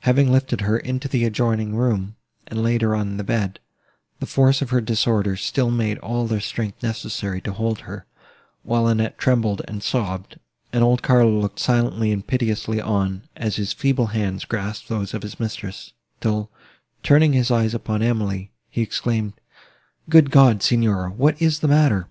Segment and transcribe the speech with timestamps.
[0.00, 3.60] Having lifted her into the adjoining room, and laid her on the bed,
[4.18, 8.06] the force of her disorder still made all their strength necessary to hold her,
[8.62, 10.40] while Annette trembled and sobbed,
[10.72, 15.20] and old Carlo looked silently and piteously on, as his feeble hands grasped those of
[15.22, 15.92] his mistress,
[16.22, 16.50] till,
[17.02, 19.34] turning his eyes upon Emily, he exclaimed,
[20.08, 20.62] "Good God!
[20.62, 22.08] Signora, what is the matter?"